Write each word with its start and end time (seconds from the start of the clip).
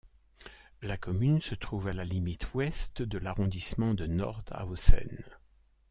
La 0.81 0.97
commune 0.97 1.41
se 1.41 1.53
trouve 1.53 1.87
à 1.89 1.93
la 1.93 2.05
limite 2.05 2.55
ouest 2.55 3.03
de 3.03 3.19
l'arrondissement 3.19 3.93
de 3.93 4.07
Nordhausen. 4.07 5.23